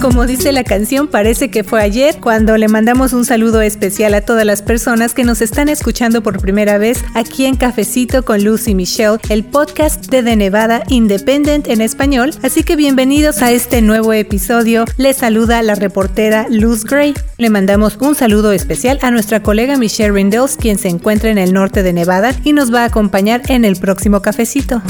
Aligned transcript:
como 0.00 0.26
dice 0.26 0.52
la 0.52 0.64
canción, 0.64 1.08
parece 1.08 1.50
que 1.50 1.64
fue 1.64 1.80
ayer 1.80 2.16
cuando 2.20 2.56
le 2.56 2.68
mandamos 2.68 3.12
un 3.12 3.24
saludo 3.24 3.60
especial 3.60 4.14
a 4.14 4.20
todas 4.20 4.44
las 4.44 4.62
personas 4.62 5.14
que 5.14 5.24
nos 5.24 5.40
están 5.40 5.68
escuchando 5.68 6.22
por 6.22 6.40
primera 6.40 6.78
vez 6.78 7.04
aquí 7.14 7.44
en 7.44 7.56
Cafecito 7.56 8.24
con 8.24 8.42
Lucy 8.42 8.74
Michelle, 8.74 9.18
el 9.28 9.44
podcast 9.44 10.06
de 10.06 10.22
The 10.22 10.36
Nevada 10.36 10.82
Independent 10.88 11.68
en 11.68 11.80
español. 11.80 12.30
Así 12.42 12.62
que 12.62 12.76
bienvenidos 12.76 13.42
a 13.42 13.52
este 13.52 13.82
nuevo 13.82 14.12
episodio. 14.12 14.84
Les 14.96 15.16
saluda 15.16 15.62
la 15.62 15.74
reportera 15.74 16.46
Luz 16.48 16.84
Gray. 16.84 17.14
Le 17.36 17.50
mandamos 17.50 17.96
un 18.00 18.14
saludo 18.14 18.52
especial 18.52 18.98
a 19.02 19.10
nuestra 19.10 19.42
colega 19.42 19.76
Michelle 19.76 20.12
Rindels, 20.12 20.56
quien 20.56 20.78
se 20.78 20.88
encuentra 20.88 21.30
en 21.30 21.38
el 21.38 21.52
norte 21.52 21.82
de 21.82 21.92
Nevada 21.92 22.34
y 22.42 22.52
nos 22.52 22.72
va 22.72 22.82
a 22.82 22.86
acompañar 22.86 23.42
en 23.48 23.64
el 23.64 23.76
próximo 23.76 24.22
cafecito. 24.22 24.82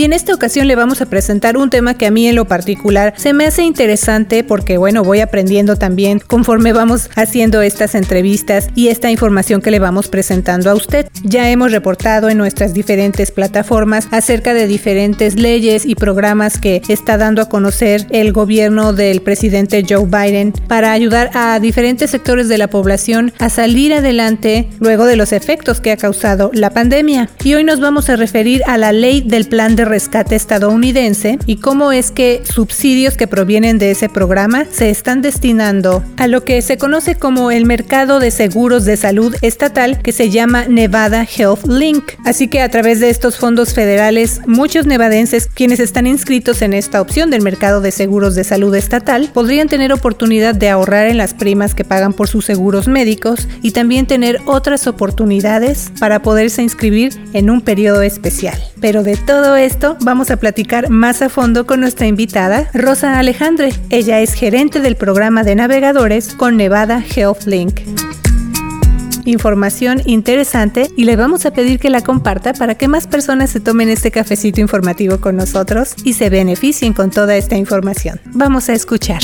Y 0.00 0.04
en 0.04 0.14
esta 0.14 0.32
ocasión 0.32 0.66
le 0.66 0.76
vamos 0.76 1.02
a 1.02 1.06
presentar 1.10 1.58
un 1.58 1.68
tema 1.68 1.92
que 1.92 2.06
a 2.06 2.10
mí 2.10 2.26
en 2.26 2.34
lo 2.34 2.46
particular 2.46 3.12
se 3.18 3.34
me 3.34 3.44
hace 3.44 3.64
interesante 3.64 4.42
porque 4.42 4.78
bueno, 4.78 5.04
voy 5.04 5.20
aprendiendo 5.20 5.76
también 5.76 6.20
conforme 6.20 6.72
vamos 6.72 7.10
haciendo 7.16 7.60
estas 7.60 7.94
entrevistas 7.94 8.68
y 8.74 8.88
esta 8.88 9.10
información 9.10 9.60
que 9.60 9.70
le 9.70 9.78
vamos 9.78 10.08
presentando 10.08 10.70
a 10.70 10.74
usted. 10.74 11.06
Ya 11.22 11.50
hemos 11.50 11.70
reportado 11.70 12.30
en 12.30 12.38
nuestras 12.38 12.72
diferentes 12.72 13.30
plataformas 13.30 14.08
acerca 14.10 14.54
de 14.54 14.66
diferentes 14.66 15.34
leyes 15.38 15.84
y 15.84 15.94
programas 15.96 16.56
que 16.56 16.80
está 16.88 17.18
dando 17.18 17.42
a 17.42 17.50
conocer 17.50 18.06
el 18.08 18.32
gobierno 18.32 18.94
del 18.94 19.20
presidente 19.20 19.84
Joe 19.86 20.06
Biden 20.06 20.54
para 20.66 20.92
ayudar 20.92 21.30
a 21.34 21.60
diferentes 21.60 22.10
sectores 22.10 22.48
de 22.48 22.56
la 22.56 22.68
población 22.68 23.34
a 23.38 23.50
salir 23.50 23.92
adelante 23.92 24.66
luego 24.78 25.04
de 25.04 25.16
los 25.16 25.34
efectos 25.34 25.82
que 25.82 25.92
ha 25.92 25.98
causado 25.98 26.50
la 26.54 26.70
pandemia. 26.70 27.28
Y 27.44 27.52
hoy 27.52 27.64
nos 27.64 27.80
vamos 27.80 28.08
a 28.08 28.16
referir 28.16 28.62
a 28.66 28.78
la 28.78 28.92
ley 28.92 29.20
del 29.20 29.46
plan 29.46 29.76
de 29.76 29.89
rescate 29.90 30.36
estadounidense 30.36 31.38
y 31.44 31.56
cómo 31.56 31.92
es 31.92 32.10
que 32.10 32.42
subsidios 32.44 33.16
que 33.16 33.26
provienen 33.26 33.78
de 33.78 33.90
ese 33.90 34.08
programa 34.08 34.64
se 34.70 34.88
están 34.88 35.20
destinando 35.20 36.02
a 36.16 36.26
lo 36.26 36.44
que 36.44 36.62
se 36.62 36.78
conoce 36.78 37.16
como 37.16 37.50
el 37.50 37.66
mercado 37.66 38.20
de 38.20 38.30
seguros 38.30 38.84
de 38.84 38.96
salud 38.96 39.34
estatal 39.42 40.00
que 40.00 40.12
se 40.12 40.30
llama 40.30 40.66
Nevada 40.66 41.24
Health 41.24 41.66
Link. 41.66 42.12
Así 42.24 42.48
que 42.48 42.62
a 42.62 42.68
través 42.68 43.00
de 43.00 43.10
estos 43.10 43.38
fondos 43.38 43.74
federales, 43.74 44.40
muchos 44.46 44.86
nevadenses 44.86 45.48
quienes 45.52 45.80
están 45.80 46.06
inscritos 46.06 46.62
en 46.62 46.72
esta 46.72 47.00
opción 47.00 47.30
del 47.30 47.42
mercado 47.42 47.80
de 47.80 47.90
seguros 47.90 48.34
de 48.34 48.44
salud 48.44 48.74
estatal 48.74 49.30
podrían 49.34 49.68
tener 49.68 49.92
oportunidad 49.92 50.54
de 50.54 50.70
ahorrar 50.70 51.08
en 51.08 51.18
las 51.18 51.34
primas 51.34 51.74
que 51.74 51.84
pagan 51.84 52.12
por 52.12 52.28
sus 52.28 52.44
seguros 52.44 52.88
médicos 52.88 53.48
y 53.60 53.72
también 53.72 54.06
tener 54.06 54.40
otras 54.46 54.86
oportunidades 54.86 55.90
para 55.98 56.22
poderse 56.22 56.62
inscribir 56.62 57.12
en 57.32 57.50
un 57.50 57.60
periodo 57.60 58.02
especial. 58.02 58.58
Pero 58.80 59.02
de 59.02 59.16
todo 59.16 59.56
esto 59.56 59.69
vamos 60.00 60.30
a 60.30 60.36
platicar 60.36 60.90
más 60.90 61.22
a 61.22 61.28
fondo 61.28 61.66
con 61.66 61.80
nuestra 61.80 62.06
invitada, 62.06 62.70
Rosa 62.72 63.18
Alejandre. 63.18 63.72
Ella 63.90 64.20
es 64.20 64.34
gerente 64.34 64.80
del 64.80 64.96
programa 64.96 65.44
de 65.44 65.54
navegadores 65.54 66.34
con 66.34 66.56
Nevada 66.56 67.02
Health 67.14 67.44
Link 67.46 67.80
información 69.24 70.02
interesante 70.06 70.90
y 70.96 71.04
le 71.04 71.14
vamos 71.14 71.46
a 71.46 71.52
pedir 71.52 71.78
que 71.78 71.90
la 71.90 72.02
comparta 72.02 72.52
para 72.52 72.74
que 72.74 72.88
más 72.88 73.06
personas 73.06 73.50
se 73.50 73.60
tomen 73.60 73.88
este 73.88 74.10
cafecito 74.10 74.60
informativo 74.60 75.20
con 75.20 75.36
nosotros 75.36 75.94
y 76.04 76.14
se 76.14 76.30
beneficien 76.30 76.92
con 76.92 77.10
toda 77.10 77.36
esta 77.36 77.56
información. 77.56 78.20
Vamos 78.32 78.68
a 78.68 78.72
escuchar. 78.72 79.20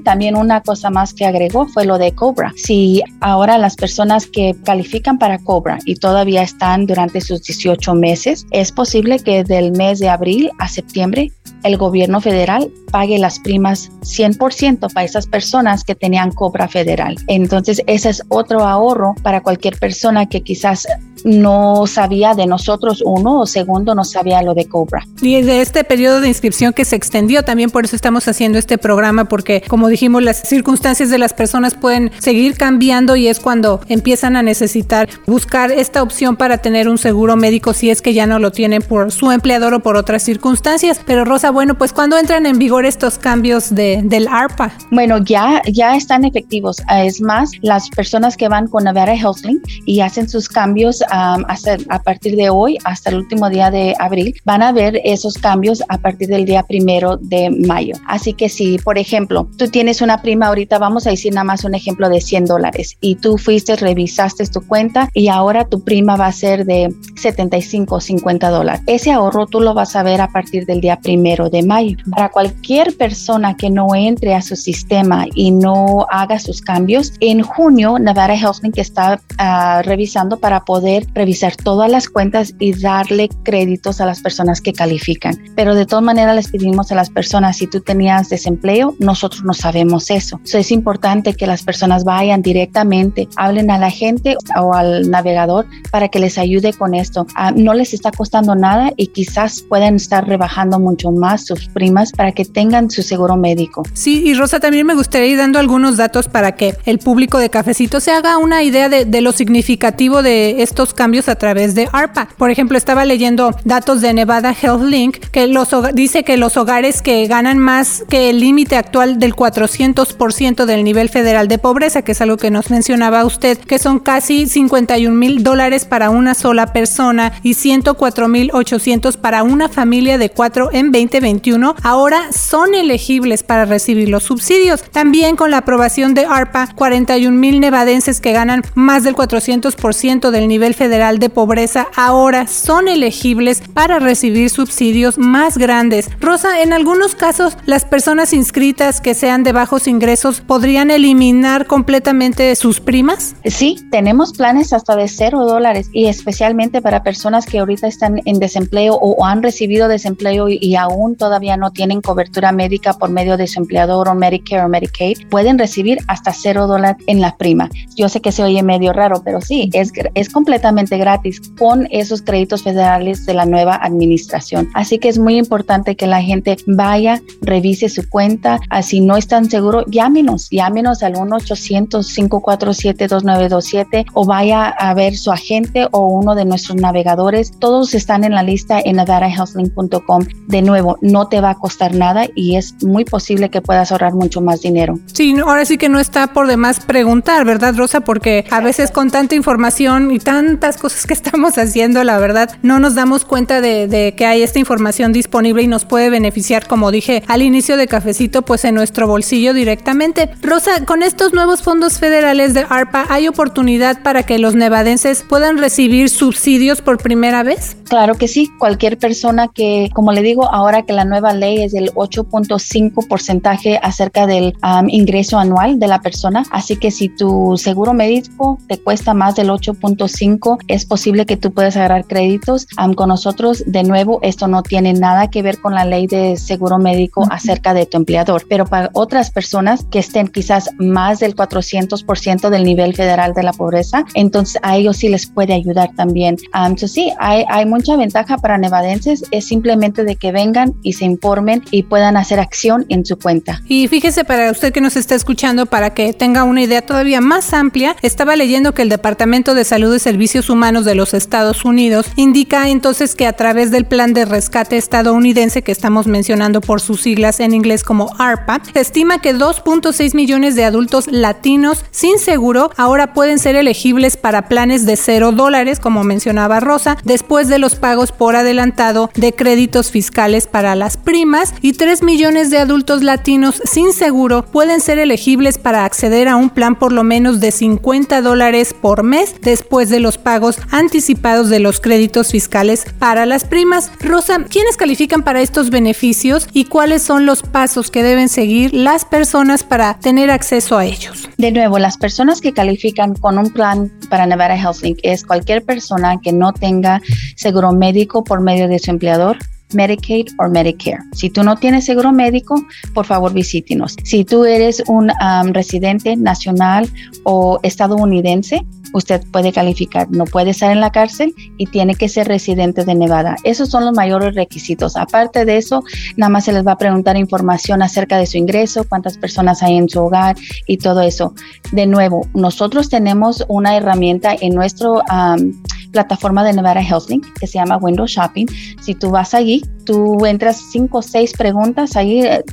También 0.00 0.36
una 0.36 0.60
cosa 0.62 0.90
más 0.90 1.12
que 1.14 1.26
agregó 1.26 1.66
fue 1.66 1.84
lo 1.84 1.98
de 1.98 2.12
Cobra. 2.12 2.52
Si 2.56 3.02
ahora 3.20 3.58
las 3.58 3.76
personas 3.76 3.97
que 4.26 4.54
califican 4.64 5.18
para 5.18 5.38
Cobra 5.38 5.78
y 5.84 5.96
todavía 5.96 6.42
están 6.42 6.86
durante 6.86 7.20
sus 7.20 7.42
18 7.42 7.94
meses, 7.94 8.46
es 8.50 8.72
posible 8.72 9.18
que 9.18 9.44
del 9.44 9.72
mes 9.72 9.98
de 9.98 10.08
abril 10.08 10.50
a 10.58 10.68
septiembre 10.68 11.32
el 11.64 11.76
gobierno 11.76 12.20
federal 12.20 12.70
pague 12.90 13.18
las 13.18 13.38
primas 13.40 13.90
100% 14.02 14.92
para 14.92 15.04
esas 15.04 15.26
personas 15.26 15.84
que 15.84 15.94
tenían 15.94 16.30
cobra 16.30 16.68
federal. 16.68 17.16
Entonces, 17.26 17.82
ese 17.86 18.10
es 18.10 18.22
otro 18.28 18.64
ahorro 18.64 19.14
para 19.22 19.42
cualquier 19.42 19.78
persona 19.78 20.26
que 20.26 20.42
quizás 20.42 20.86
no 21.24 21.86
sabía 21.86 22.34
de 22.34 22.46
nosotros, 22.46 23.02
uno, 23.04 23.40
o 23.40 23.46
segundo, 23.46 23.94
no 23.94 24.04
sabía 24.04 24.42
lo 24.42 24.54
de 24.54 24.66
Cobra. 24.66 25.06
Y 25.20 25.42
de 25.42 25.60
este 25.60 25.84
periodo 25.84 26.20
de 26.20 26.28
inscripción 26.28 26.72
que 26.72 26.84
se 26.84 26.96
extendió, 26.96 27.42
también 27.42 27.70
por 27.70 27.84
eso 27.84 27.96
estamos 27.96 28.28
haciendo 28.28 28.58
este 28.58 28.78
programa, 28.78 29.26
porque 29.26 29.62
como 29.68 29.88
dijimos, 29.88 30.22
las 30.22 30.38
circunstancias 30.48 31.10
de 31.10 31.18
las 31.18 31.32
personas 31.32 31.74
pueden 31.74 32.10
seguir 32.18 32.56
cambiando 32.56 33.16
y 33.16 33.28
es 33.28 33.40
cuando 33.40 33.80
empiezan 33.88 34.36
a 34.36 34.42
necesitar 34.42 35.08
buscar 35.26 35.70
esta 35.70 36.02
opción 36.02 36.36
para 36.36 36.58
tener 36.58 36.88
un 36.88 36.98
seguro 36.98 37.36
médico 37.36 37.72
si 37.72 37.90
es 37.90 38.02
que 38.02 38.14
ya 38.14 38.26
no 38.26 38.38
lo 38.38 38.52
tienen 38.52 38.82
por 38.82 39.12
su 39.12 39.30
empleador 39.30 39.74
o 39.74 39.80
por 39.80 39.96
otras 39.96 40.22
circunstancias. 40.22 41.00
Pero 41.06 41.24
Rosa, 41.24 41.50
bueno, 41.50 41.76
pues 41.76 41.92
cuando 41.92 42.18
entran 42.18 42.46
en 42.46 42.58
vigor 42.58 42.86
estos 42.86 43.18
cambios 43.18 43.74
de, 43.74 44.00
del 44.04 44.28
ARPA? 44.28 44.72
Bueno, 44.90 45.18
ya, 45.18 45.62
ya 45.70 45.96
están 45.96 46.24
efectivos. 46.24 46.82
Es 46.90 47.20
más, 47.20 47.50
las 47.62 47.88
personas 47.90 48.36
que 48.36 48.48
van 48.48 48.68
con 48.68 48.84
Nevada 48.84 49.14
HealthLink 49.14 49.62
y 49.86 50.00
hacen 50.00 50.28
sus 50.28 50.48
cambios 50.48 51.02
um, 51.12 51.44
hasta, 51.48 51.76
a 51.88 52.02
partir 52.02 52.36
de 52.36 52.50
hoy 52.50 52.78
hasta 52.84 53.10
el 53.10 53.16
último 53.16 53.48
día 53.50 53.70
de 53.70 53.94
abril, 53.98 54.34
van 54.44 54.62
a 54.62 54.72
ver 54.72 55.00
esos 55.04 55.34
cambios 55.34 55.82
a 55.88 55.98
partir 55.98 56.28
del 56.28 56.44
día 56.44 56.62
primero 56.62 57.16
de 57.16 57.50
mayo. 57.50 57.94
Así 58.06 58.32
que 58.32 58.48
si, 58.48 58.78
por 58.78 58.98
ejemplo, 58.98 59.48
tú 59.56 59.68
tienes 59.68 60.00
una 60.00 60.22
prima 60.22 60.46
ahorita, 60.46 60.78
vamos 60.78 61.06
a 61.06 61.10
decir 61.10 61.32
nada 61.32 61.44
más 61.44 61.64
un 61.64 61.74
ejemplo 61.74 62.08
de 62.08 62.20
100 62.20 62.46
dólares 62.46 62.96
y 63.00 63.16
tú 63.16 63.38
fuiste, 63.38 63.76
revisaste 63.76 64.46
tu 64.46 64.60
cuenta 64.66 65.08
y 65.14 65.28
ahora 65.28 65.64
tu 65.64 65.82
prima 65.82 66.16
va 66.16 66.26
a 66.26 66.32
ser 66.32 66.64
de 66.64 66.92
75 67.16 67.96
o 67.96 68.00
50 68.00 68.50
dólares. 68.50 68.82
Ese 68.86 69.12
ahorro 69.12 69.46
tú 69.46 69.60
lo 69.60 69.74
vas 69.74 69.96
a 69.96 70.02
ver 70.02 70.20
a 70.20 70.28
partir 70.28 70.66
del 70.66 70.80
día 70.80 70.98
primero 71.00 71.50
de 71.50 71.62
mayo. 71.62 71.96
Para 72.10 72.30
cualquier 72.30 72.96
persona 72.96 73.56
que 73.56 73.70
no 73.70 73.94
entre 73.94 74.34
a 74.34 74.42
su 74.42 74.56
sistema 74.56 75.26
y 75.34 75.50
no 75.50 76.06
haga 76.10 76.38
sus 76.38 76.60
cambios, 76.60 77.12
en 77.20 77.42
junio 77.42 77.98
Nevada 77.98 78.34
HealthLink 78.34 78.78
está 78.78 79.20
uh, 79.38 79.82
revisando 79.82 80.38
para 80.38 80.64
poder 80.64 80.97
revisar 81.14 81.56
todas 81.56 81.90
las 81.90 82.08
cuentas 82.08 82.54
y 82.58 82.72
darle 82.72 83.28
créditos 83.42 84.00
a 84.00 84.06
las 84.06 84.20
personas 84.20 84.60
que 84.60 84.72
califican. 84.72 85.36
Pero 85.56 85.74
de 85.74 85.86
todas 85.86 86.04
maneras 86.04 86.36
les 86.36 86.48
pedimos 86.48 86.92
a 86.92 86.94
las 86.94 87.10
personas, 87.10 87.56
si 87.56 87.66
tú 87.66 87.80
tenías 87.80 88.28
desempleo, 88.28 88.94
nosotros 88.98 89.44
no 89.44 89.54
sabemos 89.54 90.10
eso. 90.10 90.40
So, 90.44 90.58
es 90.58 90.70
importante 90.70 91.34
que 91.34 91.46
las 91.46 91.62
personas 91.62 92.04
vayan 92.04 92.42
directamente, 92.42 93.28
hablen 93.36 93.70
a 93.70 93.78
la 93.78 93.90
gente 93.90 94.36
o 94.60 94.74
al 94.74 95.10
navegador 95.10 95.66
para 95.90 96.08
que 96.08 96.18
les 96.18 96.38
ayude 96.38 96.72
con 96.72 96.94
esto. 96.94 97.26
Uh, 97.36 97.58
no 97.58 97.74
les 97.74 97.94
está 97.94 98.10
costando 98.10 98.54
nada 98.54 98.92
y 98.96 99.08
quizás 99.08 99.62
pueden 99.68 99.96
estar 99.96 100.26
rebajando 100.26 100.78
mucho 100.78 101.10
más 101.10 101.46
sus 101.46 101.68
primas 101.68 102.12
para 102.12 102.32
que 102.32 102.44
tengan 102.44 102.90
su 102.90 103.02
seguro 103.02 103.36
médico. 103.36 103.82
Sí, 103.92 104.22
y 104.24 104.34
Rosa, 104.34 104.60
también 104.60 104.86
me 104.86 104.94
gustaría 104.94 105.28
ir 105.28 105.38
dando 105.38 105.58
algunos 105.58 105.96
datos 105.96 106.28
para 106.28 106.52
que 106.52 106.76
el 106.84 106.98
público 106.98 107.38
de 107.38 107.50
Cafecito 107.50 108.00
se 108.00 108.10
haga 108.10 108.38
una 108.38 108.62
idea 108.62 108.88
de, 108.88 109.04
de 109.04 109.20
lo 109.20 109.32
significativo 109.32 110.22
de 110.22 110.62
estos 110.62 110.87
cambios 110.94 111.28
a 111.28 111.36
través 111.36 111.74
de 111.74 111.88
ARPA. 111.92 112.28
Por 112.36 112.50
ejemplo, 112.50 112.78
estaba 112.78 113.04
leyendo 113.04 113.54
datos 113.64 114.00
de 114.00 114.12
Nevada 114.12 114.54
Health 114.60 114.82
Link 114.82 115.18
que 115.32 115.46
los, 115.46 115.68
dice 115.94 116.24
que 116.24 116.36
los 116.36 116.56
hogares 116.56 117.02
que 117.02 117.26
ganan 117.26 117.58
más 117.58 118.04
que 118.08 118.30
el 118.30 118.40
límite 118.40 118.76
actual 118.76 119.18
del 119.18 119.34
400% 119.34 120.64
del 120.64 120.84
nivel 120.84 121.08
federal 121.08 121.48
de 121.48 121.58
pobreza, 121.58 122.02
que 122.02 122.12
es 122.12 122.20
algo 122.20 122.36
que 122.36 122.50
nos 122.50 122.70
mencionaba 122.70 123.24
usted, 123.24 123.58
que 123.58 123.78
son 123.78 123.98
casi 123.98 124.46
51 124.46 125.14
mil 125.14 125.42
dólares 125.42 125.84
para 125.84 126.10
una 126.10 126.34
sola 126.34 126.72
persona 126.72 127.32
y 127.42 127.54
104 127.54 128.28
mil 128.28 128.50
800 128.52 129.16
para 129.16 129.42
una 129.42 129.68
familia 129.68 130.18
de 130.18 130.30
cuatro 130.30 130.70
en 130.72 130.92
2021, 130.92 131.74
ahora 131.82 132.32
son 132.32 132.74
elegibles 132.74 133.42
para 133.42 133.64
recibir 133.64 134.08
los 134.08 134.24
subsidios. 134.24 134.82
También 134.82 135.36
con 135.36 135.50
la 135.50 135.58
aprobación 135.58 136.14
de 136.14 136.26
ARPA, 136.26 136.68
41 136.74 137.36
mil 137.36 137.60
nevadenses 137.60 138.20
que 138.20 138.32
ganan 138.32 138.62
más 138.74 139.04
del 139.04 139.14
400% 139.14 140.30
del 140.30 140.48
nivel 140.48 140.74
federal 140.78 141.18
de 141.18 141.28
pobreza 141.28 141.88
ahora 141.96 142.46
son 142.46 142.86
elegibles 142.86 143.60
para 143.74 143.98
recibir 143.98 144.48
subsidios 144.48 145.18
más 145.18 145.58
grandes. 145.58 146.08
Rosa, 146.20 146.62
en 146.62 146.72
algunos 146.72 147.16
casos 147.16 147.58
las 147.66 147.84
personas 147.84 148.32
inscritas 148.32 149.00
que 149.00 149.14
sean 149.14 149.42
de 149.42 149.52
bajos 149.52 149.88
ingresos 149.88 150.40
podrían 150.40 150.92
eliminar 150.92 151.66
completamente 151.66 152.54
sus 152.54 152.80
primas. 152.80 153.34
Sí, 153.44 153.76
tenemos 153.90 154.32
planes 154.32 154.72
hasta 154.72 154.94
de 154.94 155.08
cero 155.08 155.44
dólares 155.46 155.90
y 155.92 156.06
especialmente 156.06 156.80
para 156.80 157.02
personas 157.02 157.44
que 157.44 157.58
ahorita 157.58 157.88
están 157.88 158.22
en 158.24 158.38
desempleo 158.38 158.94
o, 158.94 159.24
han 159.24 159.42
recibido 159.42 159.88
desempleo 159.88 160.48
y, 160.48 160.76
aún 160.76 161.16
todavía 161.16 161.56
no 161.56 161.72
tienen 161.72 162.00
cobertura 162.00 162.52
médica 162.52 162.92
por 162.92 163.10
medio 163.10 163.36
de 163.36 163.48
su 163.48 163.58
empleador 163.58 164.08
o 164.08 164.14
Medicare 164.14 164.64
o 164.64 164.68
Medicaid, 164.68 165.26
pueden 165.28 165.58
recibir 165.58 165.98
hasta 166.06 166.32
cero 166.32 166.68
dólares 166.68 167.02
en 167.08 167.20
la 167.20 167.36
prima. 167.36 167.68
Yo 167.96 168.08
sé 168.08 168.20
que 168.20 168.30
se 168.30 168.44
oye 168.44 168.62
medio 168.62 168.92
raro, 168.92 169.22
pero 169.24 169.40
sí, 169.40 169.70
es, 169.72 169.92
es 170.14 170.28
completamente 170.28 170.67
gratis 170.98 171.40
con 171.58 171.88
esos 171.90 172.22
créditos 172.22 172.62
federales 172.62 173.26
de 173.26 173.34
la 173.34 173.44
nueva 173.44 173.74
administración. 173.76 174.68
Así 174.74 174.98
que 174.98 175.08
es 175.08 175.18
muy 175.18 175.36
importante 175.36 175.96
que 175.96 176.06
la 176.06 176.22
gente 176.22 176.56
vaya, 176.66 177.20
revise 177.42 177.88
su 177.88 178.08
cuenta. 178.08 178.60
Si 178.82 179.00
no 179.00 179.16
están 179.16 179.50
seguros, 179.50 179.84
llámenos, 179.88 180.48
llámenos 180.50 181.02
al 181.02 181.14
1-800-547-2927 181.14 184.06
o 184.14 184.24
vaya 184.24 184.68
a 184.68 184.94
ver 184.94 185.16
su 185.16 185.32
agente 185.32 185.88
o 185.90 186.06
uno 186.06 186.34
de 186.34 186.44
nuestros 186.44 186.76
navegadores. 186.76 187.52
Todos 187.58 187.94
están 187.94 188.24
en 188.24 188.32
la 188.32 188.42
lista 188.42 188.80
en 188.84 188.96
nevadahealthlink.com. 188.96 190.24
De 190.46 190.62
nuevo, 190.62 190.98
no 191.00 191.28
te 191.28 191.40
va 191.40 191.50
a 191.50 191.54
costar 191.54 191.94
nada 191.94 192.26
y 192.34 192.56
es 192.56 192.82
muy 192.82 193.04
posible 193.04 193.50
que 193.50 193.60
puedas 193.60 193.92
ahorrar 193.92 194.14
mucho 194.14 194.40
más 194.40 194.60
dinero. 194.60 194.98
Sí, 195.12 195.34
ahora 195.44 195.64
sí 195.64 195.78
que 195.78 195.88
no 195.88 195.98
está 195.98 196.32
por 196.32 196.46
demás 196.46 196.80
preguntar, 196.80 197.44
¿verdad, 197.44 197.74
Rosa? 197.76 198.00
Porque 198.00 198.44
a 198.50 198.60
veces 198.60 198.90
con 198.90 199.10
tanta 199.10 199.34
información 199.34 200.10
y 200.10 200.18
tantas 200.58 200.76
cosas 200.76 201.06
que 201.06 201.14
estamos 201.18 201.56
haciendo, 201.56 202.02
la 202.02 202.18
verdad, 202.18 202.50
no 202.62 202.80
nos 202.80 202.96
damos 202.96 203.24
cuenta 203.24 203.60
de, 203.60 204.14
que 204.16 204.26
hay 204.26 204.42
esta 204.42 204.58
información 204.58 205.12
disponible 205.12 205.62
y 205.62 205.66
nos 205.68 205.84
puede 205.84 206.10
beneficiar, 206.10 206.66
como 206.66 206.90
dije 206.90 207.22
al 207.28 207.42
inicio 207.42 207.76
de 207.76 207.86
Cafecito, 207.86 208.42
pues 208.42 208.64
en 208.64 208.74
nuestro 208.74 209.06
bolsillo 209.06 209.54
directamente. 209.54 210.30
Rosa, 210.42 210.84
con 210.84 211.02
estos 211.04 211.32
nuevos 211.32 211.62
fondos 211.62 211.98
federales 211.98 212.54
de 212.54 212.66
ARPA, 212.68 213.06
¿hay 213.08 213.28
oportunidad 213.28 214.02
para 214.02 214.24
que 214.24 214.38
los 214.38 214.56
nevadenses 214.56 215.24
puedan 215.28 215.58
recibir 215.58 216.10
subsidios 216.10 216.82
por 216.82 216.98
primera 216.98 217.44
vez? 217.44 217.76
Claro 217.88 218.16
que 218.16 218.26
sí. 218.26 218.48
Cualquier 218.58 218.98
persona 218.98 219.48
que, 219.48 219.90
como 219.94 220.12
le 220.12 220.22
digo, 220.22 220.52
ahora 220.52 220.82
que 220.82 220.92
la 220.92 221.04
nueva 221.04 221.34
ley 221.34 221.62
es 221.62 221.72
del 221.72 221.92
8.5 221.92 223.06
porcentaje 223.06 223.78
acerca 223.82 224.26
del 224.26 224.54
ingreso 224.88 225.38
anual 225.38 225.78
de 225.78 225.86
la 225.86 226.00
persona, 226.00 226.42
así 226.50 226.76
que 226.76 226.90
si 226.90 227.08
tu 227.08 227.56
seguro 227.56 227.94
médico 227.94 228.58
te 228.66 228.78
cuesta 228.78 229.14
más 229.14 229.36
del 229.36 229.50
8.5, 229.50 230.47
es 230.68 230.86
posible 230.86 231.26
que 231.26 231.36
tú 231.36 231.52
puedas 231.52 231.76
agarrar 231.76 232.06
créditos 232.06 232.66
con 232.96 233.08
nosotros. 233.08 233.64
De 233.66 233.82
nuevo, 233.82 234.20
esto 234.22 234.48
no 234.48 234.62
tiene 234.62 234.92
nada 234.92 235.28
que 235.28 235.42
ver 235.42 235.58
con 235.58 235.74
la 235.74 235.84
ley 235.84 236.06
de 236.06 236.36
seguro 236.36 236.78
médico 236.78 237.26
acerca 237.30 237.74
de 237.74 237.86
tu 237.86 237.96
empleador, 237.96 238.44
pero 238.48 238.64
para 238.64 238.90
otras 238.92 239.30
personas 239.30 239.84
que 239.90 239.98
estén 239.98 240.28
quizás 240.28 240.70
más 240.78 241.18
del 241.18 241.34
400% 241.34 242.50
del 242.50 242.64
nivel 242.64 242.94
federal 242.94 243.34
de 243.34 243.42
la 243.42 243.52
pobreza, 243.52 244.04
entonces 244.14 244.58
a 244.62 244.76
ellos 244.76 244.96
sí 244.96 245.08
les 245.08 245.26
puede 245.26 245.54
ayudar 245.54 245.90
también. 245.96 246.36
entonces 246.54 246.92
sí, 246.92 247.12
hay, 247.18 247.44
hay 247.48 247.66
mucha 247.66 247.96
ventaja 247.96 248.38
para 248.38 248.58
nevadenses, 248.58 249.24
es 249.30 249.46
simplemente 249.46 250.04
de 250.04 250.16
que 250.16 250.32
vengan 250.32 250.74
y 250.82 250.94
se 250.94 251.04
informen 251.04 251.62
y 251.70 251.82
puedan 251.82 252.16
hacer 252.16 252.40
acción 252.40 252.86
en 252.88 253.04
su 253.04 253.18
cuenta. 253.18 253.60
Y 253.66 253.88
fíjese 253.88 254.24
para 254.24 254.50
usted 254.50 254.72
que 254.72 254.80
nos 254.80 254.96
está 254.96 255.14
escuchando, 255.14 255.66
para 255.66 255.90
que 255.90 256.12
tenga 256.12 256.44
una 256.44 256.62
idea 256.62 256.82
todavía 256.82 257.20
más 257.20 257.52
amplia, 257.52 257.96
estaba 258.02 258.36
leyendo 258.36 258.72
que 258.74 258.82
el 258.82 258.88
Departamento 258.88 259.54
de 259.54 259.64
Salud 259.64 259.94
y 259.94 259.98
Servicios 259.98 260.37
Humanos 260.46 260.84
de 260.84 260.94
los 260.94 261.14
Estados 261.14 261.64
Unidos 261.64 262.06
indica 262.16 262.68
entonces 262.68 263.14
que 263.14 263.26
a 263.26 263.32
través 263.32 263.70
del 263.70 263.86
plan 263.86 264.14
de 264.14 264.24
rescate 264.24 264.76
estadounidense 264.76 265.62
que 265.62 265.72
estamos 265.72 266.06
mencionando 266.06 266.60
por 266.60 266.80
sus 266.80 267.00
siglas 267.00 267.40
en 267.40 267.52
inglés 267.52 267.82
como 267.82 268.14
ARPA, 268.18 268.60
estima 268.74 269.20
que 269.20 269.34
2.6 269.34 270.14
millones 270.14 270.54
de 270.54 270.64
adultos 270.64 271.08
latinos 271.08 271.84
sin 271.90 272.18
seguro 272.18 272.70
ahora 272.76 273.12
pueden 273.12 273.38
ser 273.38 273.56
elegibles 273.56 274.16
para 274.16 274.48
planes 274.48 274.86
de 274.86 274.96
cero 274.96 275.32
dólares, 275.32 275.80
como 275.80 276.04
mencionaba 276.04 276.60
Rosa, 276.60 276.96
después 277.04 277.48
de 277.48 277.58
los 277.58 277.74
pagos 277.74 278.12
por 278.12 278.36
adelantado 278.36 279.10
de 279.14 279.32
créditos 279.32 279.90
fiscales 279.90 280.46
para 280.46 280.74
las 280.74 280.96
primas 280.96 281.54
y 281.62 281.72
3 281.72 282.02
millones 282.02 282.50
de 282.50 282.58
adultos 282.58 283.02
latinos 283.02 283.60
sin 283.64 283.92
seguro 283.92 284.44
pueden 284.44 284.80
ser 284.80 284.98
elegibles 284.98 285.58
para 285.58 285.84
acceder 285.84 286.28
a 286.28 286.36
un 286.36 286.50
plan 286.50 286.76
por 286.76 286.92
lo 286.92 287.04
menos 287.04 287.40
de 287.40 287.50
50 287.50 288.20
dólares 288.20 288.74
por 288.74 289.02
mes 289.02 289.34
después 289.40 289.88
de 289.88 290.00
los 290.00 290.17
pagos 290.18 290.58
anticipados 290.70 291.48
de 291.48 291.58
los 291.58 291.80
créditos 291.80 292.30
fiscales 292.30 292.86
para 292.98 293.26
las 293.26 293.44
primas. 293.44 293.90
Rosa, 294.00 294.38
¿quiénes 294.48 294.76
califican 294.76 295.22
para 295.22 295.40
estos 295.40 295.70
beneficios 295.70 296.46
y 296.52 296.64
cuáles 296.64 297.02
son 297.02 297.26
los 297.26 297.42
pasos 297.42 297.90
que 297.90 298.02
deben 298.02 298.28
seguir 298.28 298.72
las 298.72 299.04
personas 299.04 299.64
para 299.64 299.98
tener 299.98 300.30
acceso 300.30 300.78
a 300.78 300.84
ellos? 300.84 301.28
De 301.38 301.52
nuevo, 301.52 301.78
las 301.78 301.96
personas 301.96 302.40
que 302.40 302.52
califican 302.52 303.14
con 303.14 303.38
un 303.38 303.50
plan 303.50 303.92
para 304.08 304.26
Nevada 304.26 304.56
HealthLink 304.56 305.00
es 305.02 305.24
cualquier 305.24 305.64
persona 305.64 306.18
que 306.22 306.32
no 306.32 306.52
tenga 306.52 307.00
seguro 307.36 307.58
seguro 307.58 307.72
médico 307.72 308.22
por 308.22 308.40
medio 308.40 308.68
de 308.68 308.78
su 308.78 308.90
empleador, 308.90 309.38
Medicaid 309.74 310.28
o 310.38 310.48
Medicare. 310.48 310.98
Si 311.12 311.30
tú 311.30 311.42
no 311.42 311.56
tienes 311.56 311.84
seguro 311.84 312.12
médico, 312.12 312.54
por 312.94 313.06
favor 313.06 313.32
visítenos. 313.32 313.96
Si 314.04 314.24
tú 314.24 314.44
eres 314.44 314.82
un 314.86 315.10
um, 315.10 315.52
residente 315.52 316.16
nacional 316.16 316.88
o 317.24 317.60
estadounidense, 317.62 318.64
usted 318.94 319.22
puede 319.30 319.52
calificar. 319.52 320.10
No 320.10 320.24
puede 320.24 320.50
estar 320.50 320.72
en 320.72 320.80
la 320.80 320.90
cárcel 320.90 321.34
y 321.58 321.66
tiene 321.66 321.94
que 321.94 322.08
ser 322.08 322.28
residente 322.28 322.84
de 322.84 322.94
Nevada. 322.94 323.36
Esos 323.44 323.68
son 323.68 323.84
los 323.84 323.94
mayores 323.94 324.34
requisitos. 324.34 324.96
Aparte 324.96 325.44
de 325.44 325.56
eso, 325.56 325.82
nada 326.16 326.30
más 326.30 326.44
se 326.44 326.52
les 326.52 326.66
va 326.66 326.72
a 326.72 326.78
preguntar 326.78 327.16
información 327.16 327.82
acerca 327.82 328.16
de 328.18 328.26
su 328.26 328.38
ingreso, 328.38 328.84
cuántas 328.88 329.18
personas 329.18 329.62
hay 329.62 329.76
en 329.76 329.88
su 329.88 330.00
hogar 330.00 330.36
y 330.66 330.78
todo 330.78 331.02
eso. 331.02 331.34
De 331.72 331.86
nuevo, 331.86 332.26
nosotros 332.34 332.88
tenemos 332.88 333.44
una 333.48 333.76
herramienta 333.76 334.34
en 334.40 334.54
nuestro... 334.54 335.02
Um, 335.12 335.52
plataforma 335.92 336.44
de 336.44 336.52
Nevada 336.52 336.80
HealthLink 336.80 337.26
que 337.38 337.46
se 337.46 337.54
llama 337.58 337.76
Windows 337.78 338.10
Shopping. 338.10 338.46
Si 338.80 338.94
tú 338.94 339.10
vas 339.10 339.34
allí, 339.34 339.62
tú 339.84 340.24
entras 340.26 340.62
cinco 340.70 340.98
o 340.98 341.02
seis 341.02 341.32
preguntas 341.32 341.96
ahí 341.96 342.20
eh, 342.20 342.44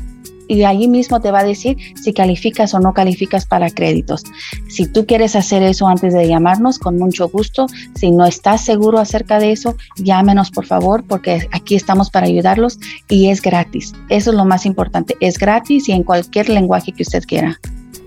y 0.47 0.63
allí 0.63 0.87
mismo 0.87 1.19
te 1.19 1.31
va 1.31 1.39
a 1.39 1.43
decir 1.43 1.77
si 2.01 2.13
calificas 2.13 2.73
o 2.73 2.79
no 2.79 2.93
calificas 2.93 3.45
para 3.45 3.69
créditos. 3.69 4.23
Si 4.67 4.85
tú 4.87 5.05
quieres 5.05 5.35
hacer 5.35 5.63
eso 5.63 5.87
antes 5.87 6.13
de 6.13 6.27
llamarnos, 6.27 6.79
con 6.79 6.97
mucho 6.97 7.29
gusto. 7.29 7.67
Si 7.95 8.11
no 8.11 8.25
estás 8.25 8.63
seguro 8.63 8.99
acerca 8.99 9.39
de 9.39 9.51
eso, 9.51 9.75
llámenos 9.97 10.51
por 10.51 10.65
favor, 10.65 11.03
porque 11.03 11.47
aquí 11.51 11.75
estamos 11.75 12.09
para 12.09 12.27
ayudarlos 12.27 12.79
y 13.09 13.29
es 13.29 13.41
gratis. 13.41 13.93
Eso 14.09 14.31
es 14.31 14.37
lo 14.37 14.45
más 14.45 14.65
importante. 14.65 15.15
Es 15.19 15.37
gratis 15.37 15.89
y 15.89 15.93
en 15.93 16.03
cualquier 16.03 16.49
lenguaje 16.49 16.91
que 16.91 17.03
usted 17.03 17.23
quiera. 17.23 17.59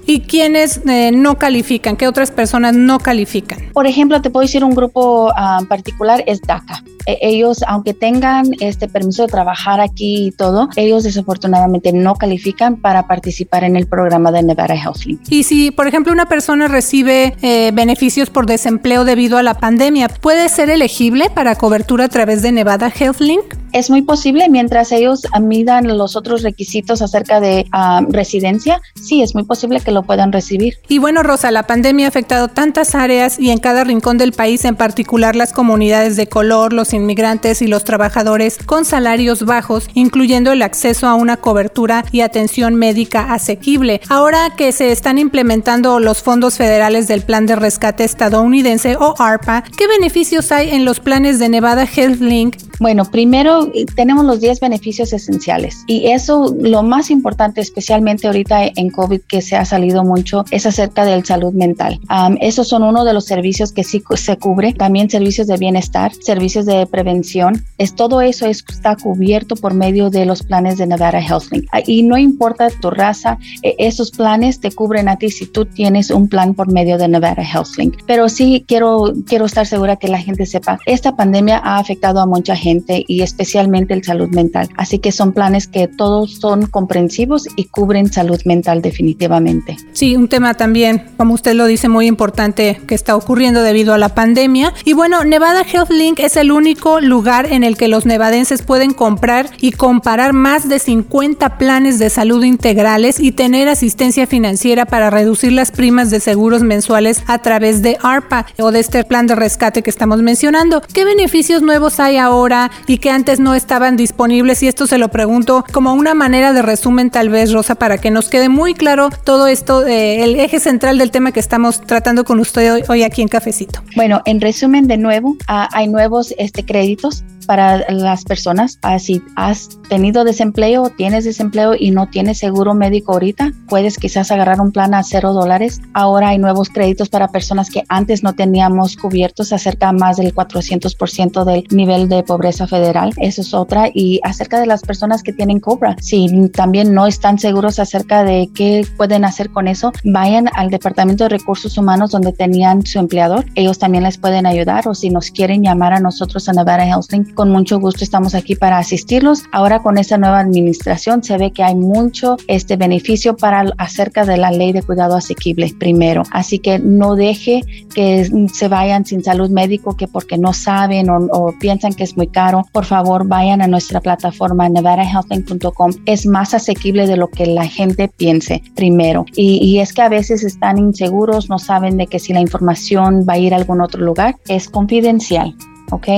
¿Y 0.09 0.21
quiénes 0.21 0.81
eh, 0.88 1.11
no 1.12 1.37
califican? 1.37 1.94
¿Qué 1.94 2.09
otras 2.09 2.31
personas 2.31 2.75
no 2.75 2.99
califican? 2.99 3.59
Por 3.75 3.87
ejemplo, 3.87 4.23
te 4.23 4.31
puedo 4.31 4.40
decir 4.40 4.64
un 4.64 4.75
grupo 4.75 5.31
ah, 5.37 5.61
particular, 5.68 6.25
es 6.27 6.40
DACA. 6.40 6.83
E, 7.05 7.18
ellos, 7.21 7.62
aunque 7.68 7.92
tengan 7.92 8.47
este 8.61 8.88
permiso 8.88 9.25
de 9.25 9.29
trabajar 9.29 9.83
aquí 9.83 10.29
y 10.29 10.31
todo, 10.31 10.71
ellos 10.77 11.05
desafortunadamente 11.05 11.92
no 11.92 12.14
califican 12.14 12.77
para 12.77 13.07
participar 13.07 13.64
en 13.64 13.77
el 13.77 13.87
programa 13.87 14.33
de 14.33 14.42
Nevada 14.42 14.77
HealthLink. 14.77 15.21
Y 15.29 15.42
si, 15.42 15.73
por 15.73 15.87
ejemplo, 15.87 16.11
una 16.11 16.27
persona 16.27 16.68
recibe 16.68 17.37
eh, 17.42 17.71
beneficios 17.75 18.31
por 18.31 18.47
desempleo 18.47 19.05
debido 19.05 19.37
a 19.37 19.42
la 19.42 19.61
pandemia, 19.61 20.09
¿puede 20.09 20.49
ser 20.49 20.71
elegible 20.71 21.29
para 21.29 21.55
cobertura 21.55 22.07
a 22.07 22.09
través 22.09 22.40
de 22.40 22.53
Nevada 22.53 22.90
HealthLink? 22.90 23.44
Es 23.72 23.90
muy 23.90 24.02
posible 24.02 24.48
mientras 24.48 24.92
ellos 24.92 25.22
midan 25.40 25.96
los 25.96 26.16
otros 26.16 26.42
requisitos 26.42 27.02
acerca 27.02 27.40
de 27.40 27.66
ah, 27.72 28.02
residencia, 28.09 28.81
sí, 29.00 29.22
es 29.22 29.35
muy 29.35 29.44
posible 29.44 29.81
que 29.81 29.90
lo 29.90 30.02
puedan 30.02 30.33
recibir. 30.33 30.78
Y 30.88 30.98
bueno, 30.98 31.22
Rosa, 31.22 31.50
la 31.50 31.64
pandemia 31.64 32.07
ha 32.07 32.09
afectado 32.09 32.48
tantas 32.48 32.94
áreas 32.94 33.38
y 33.38 33.50
en 33.50 33.59
cada 33.59 33.85
rincón 33.85 34.18
del 34.18 34.33
país, 34.33 34.64
en 34.64 34.76
particular 34.76 35.37
las 35.37 35.52
comunidades 35.52 36.16
de 36.16 36.26
color, 36.28 36.72
los 36.72 36.92
inmigrantes 36.92 37.62
y 37.62 37.66
los 37.66 37.85
trabajadores 37.85 38.59
con 38.64 38.85
salarios 38.85 39.44
bajos, 39.44 39.88
incluyendo 39.94 40.52
el 40.52 40.62
acceso 40.62 41.07
a 41.07 41.14
una 41.14 41.37
cobertura 41.37 42.04
y 42.12 42.20
atención 42.20 42.74
médica 42.74 43.33
asequible. 43.33 44.00
Ahora 44.09 44.54
que 44.57 44.72
se 44.72 44.92
están 44.92 45.18
implementando 45.18 46.00
los 46.00 46.22
fondos 46.22 46.57
federales 46.57 47.09
del 47.09 47.22
Plan 47.22 47.46
de 47.46 47.57
Rescate 47.57 48.04
Estadounidense 48.04 48.96
o 48.96 49.14
ARPA, 49.18 49.64
¿qué 49.76 49.87
beneficios 49.87 50.52
hay 50.52 50.70
en 50.70 50.85
los 50.85 51.00
planes 51.00 51.38
de 51.38 51.48
Nevada 51.48 51.85
Health 51.85 52.20
Link 52.20 52.57
Bueno, 52.81 53.05
primero 53.05 53.71
eh, 53.75 53.87
tenemos 53.97 54.25
los 54.25 54.41
10 54.41 54.61
beneficios 54.61 55.12
esenciales 55.12 55.83
y 55.87 56.09
eso 56.09 56.55
lo 56.61 56.83
más 56.83 57.11
importante, 57.11 57.61
especialmente 57.61 58.27
ahorita 58.29 58.67
en 58.77 58.91
COVID 58.91 59.21
que 59.23 59.43
se 59.43 59.57
ha 59.57 59.64
salido 59.64 60.05
mucho, 60.05 60.45
es 60.51 60.64
acerca 60.64 61.05
del 61.05 61.25
salud 61.25 61.53
mental. 61.53 61.99
esos 62.41 62.69
son 62.69 62.85
uno 62.85 63.05
de 63.05 63.12
los 63.12 63.25
servicios 63.25 63.73
que 63.73 63.83
sí 63.83 64.03
se 64.14 64.37
cubre, 64.37 64.73
también 64.73 65.11
servicios 65.11 65.47
de 65.49 65.57
bienestar, 65.57 66.12
servicios 66.14 66.67
de 66.67 66.87
prevención, 66.87 67.64
es 67.79 67.95
todo 67.95 68.21
eso 68.21 68.47
está 68.47 68.97
cubierto 68.97 69.57
por 69.57 69.75
medio 69.75 70.11
de 70.11 70.25
los 70.25 70.43
planes 70.43 70.79
de 70.79 70.87
Nevada 70.87 71.21
HealthLink. 71.21 71.67
Ah, 71.73 71.81
y 71.85 72.03
no 72.03 72.17
importa 72.17 72.69
tu 72.71 72.91
raza, 72.91 73.38
e, 73.62 73.75
esos 73.79 74.11
planes 74.11 74.61
te 74.61 74.71
cubren 74.71 75.09
a 75.09 75.17
ti 75.17 75.31
si 75.31 75.47
tú 75.47 75.64
tienes 75.64 76.11
un 76.11 76.29
plan 76.29 76.55
por 76.55 76.71
medio 76.71 76.97
de 76.99 77.09
Nevada 77.09 77.43
HealthLink. 77.43 78.03
Pero 78.07 78.29
sí 78.29 78.64
quiero, 78.67 79.12
quiero 79.27 79.47
estar 79.47 79.67
segura 79.67 79.97
que 79.97 80.09
la 80.09 80.19
gente 80.19 80.47
sepa, 80.47 80.79
esta 80.87 81.17
pandemia 81.17 81.59
ha 81.59 81.79
afectado 81.79 82.21
a 82.21 82.27
mucha 82.27 82.55
gente 82.55 82.67
y 83.07 83.22
especialmente 83.22 83.94
el 83.94 84.04
salud 84.04 84.28
mental. 84.31 84.68
Así 84.76 84.98
que 84.98 85.12
son 85.12 85.33
planes 85.33 85.66
que 85.66 85.88
todos 85.88 86.35
son 86.35 86.66
comprensivos 86.66 87.48
y 87.57 87.64
cubren 87.64 88.12
salud 88.12 88.40
mental 88.44 88.83
definitivamente. 88.83 89.76
Sí, 89.92 90.16
un 90.16 90.28
tema 90.28 90.54
también, 90.54 91.04
como 91.16 91.35
usted 91.35 91.54
lo 91.54 91.66
dice, 91.66 91.88
muy 91.88 92.07
importante 92.07 92.81
que 92.87 92.94
está 92.94 93.16
ocurriendo 93.16 93.62
debido 93.62 93.94
a 93.94 93.98
la 93.98 94.14
pandemia. 94.14 94.72
Y 94.85 94.92
bueno, 94.92 95.24
Nevada 95.24 95.64
HealthLink 95.64 96.20
es 96.20 96.37
el 96.37 96.52
único 96.52 97.00
lugar 97.00 97.50
en 97.52 97.64
el 97.64 97.76
que 97.76 97.88
los 97.88 98.07
nevadenses 98.07 98.62
pueden 98.62 98.92
comprar 98.92 99.50
y 99.61 99.72
comparar 99.72 100.33
más 100.33 100.68
de 100.68 100.78
50 100.78 101.59
planes 101.59 101.98
de 101.98 102.11
salud 102.11 102.44
integrales 102.44 103.20
y 103.20 103.33
tener 103.33 103.68
asistencia 103.68 104.26
financiera 104.26 104.87
para 104.87 105.11
reducir 105.11 105.52
las 105.52 105.70
primas 105.70 106.11
de 106.11 106.20
seguros 106.20 106.62
mensuales 106.62 107.22
a 107.26 107.38
través 107.38 107.83
de 107.83 107.98
ARPA 108.02 108.46
o 108.59 108.72
de 108.72 108.81
este 108.81 109.04
plan 109.04 109.26
de 109.26 109.35
rescate 109.35 109.83
que 109.83 109.90
estamos 109.90 110.22
mencionando. 110.22 110.83
¿Qué 110.92 111.04
beneficios 111.04 111.62
nuevos 111.62 112.00
hay 112.00 112.16
ahora 112.16 112.58
y 112.87 112.99
que 112.99 113.11
antes 113.11 113.40
no 113.40 113.55
estaban 113.55 113.97
disponibles? 113.97 114.62
Y 114.62 114.68
esto 114.68 114.87
se 114.87 114.99
lo 114.99 115.09
pregunto 115.09 115.64
como 115.73 115.94
una 115.94 116.14
manera 116.14 116.53
de 116.53 116.62
resumen 116.62 117.11
tal 117.11 117.29
vez, 117.29 117.53
Rosa, 117.53 117.75
para 117.75 117.99
que 117.99 118.11
nos 118.11 118.29
quede 118.29 118.49
muy 118.49 118.75
claro 118.75 119.11
todo 119.25 119.47
esto, 119.47 119.87
eh, 119.87 120.25
el 120.25 120.38
eje 120.40 120.61
central 120.61 120.99
del 120.99 121.11
tema 121.11 121.33
que 121.33 121.40
estamos 121.40 121.81
tratando 121.81 122.25
con 122.25 122.40
usted 122.40 122.85
hoy, 122.88 123.03
aquí 123.03 123.23
en 123.23 123.29
Cafecito. 123.29 123.83
Bueno, 123.97 124.23
en 124.25 124.40
resumen 124.40 124.87
de 124.87 124.97
nuevo, 124.97 125.37
ah, 125.47 125.68
hay 125.73 125.88
nuevos 125.88 126.35
este, 126.38 126.64
créditos 126.64 127.25
para 127.48 127.90
las 127.90 128.24
personas. 128.24 128.78
Ah, 128.82 128.98
si 128.98 129.22
has 129.34 129.70
tenido 129.88 130.22
desempleo, 130.22 130.90
tienes 130.90 131.24
desempleo 131.24 131.74
y 131.76 131.90
no 131.90 132.08
tienes 132.11 132.38
seguro 132.38 132.74
médico 132.74 133.14
ahorita, 133.14 133.52
puedes 133.68 133.96
quizás 133.96 134.30
agarrar 134.30 134.61
un 134.61 134.70
plan 134.70 134.92
a 134.92 135.02
cero 135.02 135.32
dólares. 135.32 135.80
Ahora 135.94 136.28
hay 136.28 136.38
nuevos 136.38 136.68
créditos 136.68 137.08
para 137.08 137.28
personas 137.28 137.70
que 137.70 137.84
antes 137.88 138.22
no 138.22 138.34
teníamos 138.34 138.96
cubiertos, 138.96 139.54
acerca 139.54 139.92
más 139.92 140.18
del 140.18 140.34
400% 140.34 141.44
del 141.44 141.64
nivel 141.70 142.11
de 142.11 142.22
pobreza 142.22 142.66
federal. 142.66 143.14
Eso 143.16 143.40
es 143.40 143.54
otra. 143.54 143.88
Y 143.94 144.20
acerca 144.24 144.61
de 144.61 144.66
las 144.66 144.82
personas 144.82 145.22
que 145.22 145.32
tienen 145.32 145.58
Cobra, 145.58 145.96
si 146.02 146.50
también 146.50 146.92
no 146.92 147.06
están 147.06 147.38
seguros 147.38 147.78
acerca 147.78 148.24
de 148.24 148.50
qué 148.54 148.87
pueden 148.98 149.24
hacer 149.24 149.48
con 149.50 149.68
eso, 149.68 149.90
vayan 150.04 150.50
al 150.54 150.68
Departamento 150.68 151.24
de 151.24 151.30
Recursos 151.30 151.78
Humanos 151.78 152.11
donde 152.11 152.34
tenían 152.34 152.84
su 152.84 152.98
empleador. 152.98 153.46
Ellos 153.54 153.78
también 153.78 154.04
les 154.04 154.18
pueden 154.18 154.44
ayudar 154.44 154.87
o 154.87 154.94
si 154.94 155.08
nos 155.08 155.30
quieren 155.30 155.62
llamar 155.62 155.94
a 155.94 156.00
nosotros 156.00 156.46
a 156.50 156.52
Nevada 156.52 156.84
HealthLink 156.84 157.38
con 157.38 157.51
mucho 157.51 157.79
gusto 157.79 158.03
estamos 158.03 158.35
aquí 158.35 158.57
para 158.57 158.79
asistirlos. 158.79 159.44
Ahora 159.53 159.79
con 159.79 159.96
esta 159.96 160.18
nueva 160.18 160.40
administración 160.40 161.22
se 161.22 161.38
ve 161.38 161.53
que 161.53 161.62
hay 161.62 161.77
mucho 161.77 162.37
este 162.48 162.74
beneficio 162.74 163.37
para 163.37 163.72
acerca 163.79 164.24
de 164.24 164.37
la 164.37 164.51
ley 164.51 164.72
de 164.72 164.83
cuidado 164.83 165.14
asequible 165.14 165.72
primero. 165.79 166.24
Así 166.33 166.59
que 166.59 166.81
no 166.81 167.14
deje 167.14 167.61
que 167.94 168.29
se 168.53 168.66
vayan 168.66 169.07
sin 169.07 169.22
salud 169.22 169.51
médico 169.51 169.96
que 169.96 170.09
porque 170.09 170.37
no 170.37 170.53
saben 170.53 171.11
o, 171.11 171.55
piensan 171.61 171.92
que 171.92 172.03
es 172.03 172.16
muy 172.16 172.27
caro. 172.27 172.66
Por 172.72 172.85
favor, 172.85 173.24
vayan 173.24 173.62
a 173.62 173.68
nuestra 173.68 174.01
plataforma 174.01 174.68
nevadahealthline.com. 174.68 175.92
Es 176.07 176.27
más 176.27 176.55
asequible 176.55 177.07
de 177.07 177.16
lo 177.16 177.29
que 177.29 177.46
la 177.46 177.68
gente 177.68 178.09
piense 178.09 178.64
primero. 178.74 179.27
Y, 179.37 179.64
y 179.64 179.79
es 179.79 179.92
que 179.92 180.03
a 180.03 180.09
veces 180.09 180.42
están 180.42 180.77
inseguros, 180.77 181.48
no 181.48 181.61
saben 181.61 181.98
de 181.98 182.09
que 182.09 182.18
si 182.18 182.33
la 182.33 182.40
información 182.40 183.24
va 183.29 183.35
a 183.35 183.38
ir 183.38 183.55
a 183.55 183.59
algún 183.59 183.81
otro 183.81 184.05
lugar, 184.05 184.35
es 184.48 184.68
confidencial. 184.68 185.55
¿Ok? 185.90 186.09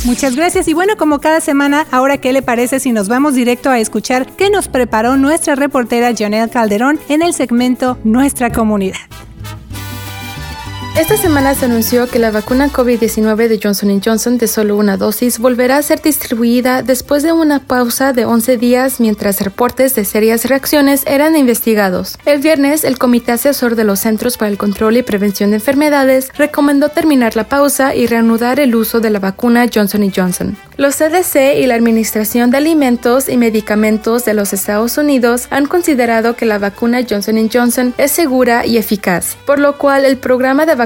Muchas 0.07 0.37
gracias 0.37 0.69
y 0.69 0.73
bueno, 0.73 0.97
como 0.97 1.19
cada 1.19 1.41
semana, 1.41 1.85
ahora 1.91 2.19
qué 2.19 2.33
le 2.33 2.41
parece 2.41 2.79
si 2.79 2.93
nos 2.93 3.09
vamos 3.09 3.35
directo 3.35 3.71
a 3.71 3.81
escuchar 3.81 4.25
qué 4.37 4.51
nos 4.51 4.69
preparó 4.69 5.17
nuestra 5.17 5.57
reportera 5.57 6.15
Jonel 6.17 6.49
Calderón 6.49 7.01
en 7.09 7.23
el 7.23 7.35
segmento 7.35 7.99
Nuestra 8.05 8.53
Comunidad. 8.53 9.01
Esta 10.99 11.19
semana 11.19 11.55
se 11.55 11.67
anunció 11.67 12.09
que 12.09 12.19
la 12.19 12.31
vacuna 12.31 12.71
COVID-19 12.73 13.49
de 13.49 13.61
Johnson 13.63 14.01
Johnson 14.03 14.39
de 14.39 14.49
solo 14.49 14.77
una 14.77 14.97
dosis 14.97 15.39
volverá 15.39 15.77
a 15.77 15.83
ser 15.83 16.01
distribuida 16.01 16.83
después 16.83 17.23
de 17.23 17.33
una 17.33 17.61
pausa 17.61 18.15
de 18.15 18.25
11 18.25 18.57
días 18.57 18.99
mientras 18.99 19.43
reportes 19.43 19.95
de 19.95 20.07
serias 20.07 20.47
reacciones 20.47 21.05
eran 21.07 21.37
investigados. 21.37 22.17
El 22.25 22.41
viernes, 22.41 22.83
el 22.83 22.97
Comité 22.97 23.33
Asesor 23.33 23.77
de 23.77 23.85
los 23.85 24.01
Centros 24.01 24.39
para 24.39 24.51
el 24.51 24.57
Control 24.57 24.97
y 24.97 25.03
Prevención 25.03 25.51
de 25.51 25.57
Enfermedades 25.57 26.31
recomendó 26.35 26.89
terminar 26.89 27.37
la 27.37 27.45
pausa 27.45 27.95
y 27.95 28.07
reanudar 28.07 28.59
el 28.59 28.75
uso 28.75 29.01
de 29.01 29.11
la 29.11 29.19
vacuna 29.19 29.67
Johnson 29.73 30.11
Johnson. 30.11 30.57
Los 30.79 30.97
CDC 30.97 31.59
y 31.59 31.67
la 31.67 31.75
Administración 31.75 32.51
de 32.51 32.59
Alimentos 32.59 33.29
y 33.29 33.37
Medicamentos 33.37 34.25
de 34.25 34.35
los 34.35 34.55
Estados 34.55 34.97
Unidos 34.97 35.47
han 35.51 35.67
considerado 35.67 36.37
que 36.37 36.47
la 36.47 36.59
vacuna 36.59 37.01
Johnson 37.09 37.51
Johnson 37.53 37.95
es 37.99 38.13
segura 38.13 38.65
y 38.65 38.79
eficaz, 38.79 39.37
por 39.47 39.59
lo 39.59 39.77
cual 39.77 40.07
el 40.07 40.17
programa 40.17 40.65
de 40.65 40.75
vacunación 40.75 40.86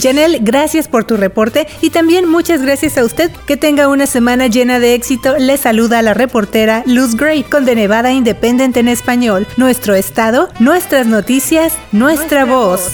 Janel, 0.00 0.38
gracias 0.40 0.88
por 0.88 1.04
tu 1.04 1.16
reporte 1.16 1.66
y 1.80 1.90
también 1.90 2.28
muchas 2.28 2.62
gracias 2.62 2.96
a 2.96 3.04
usted. 3.04 3.30
Que 3.46 3.56
tenga 3.56 3.88
una 3.88 4.06
semana 4.06 4.46
llena 4.46 4.78
de 4.78 4.94
éxito. 4.94 5.36
Le 5.38 5.56
saluda 5.58 5.98
a 5.98 6.02
la 6.02 6.14
reportera 6.14 6.82
Luz 6.86 7.14
Gray 7.14 7.42
con 7.42 7.64
The 7.66 7.74
Nevada 7.74 8.12
Independent 8.12 8.76
en 8.76 8.88
español. 8.88 9.46
Nuestro 9.56 9.94
estado, 9.94 10.48
nuestras 10.58 11.06
noticias, 11.06 11.74
nuestra, 11.92 12.44
voz. 12.44 12.92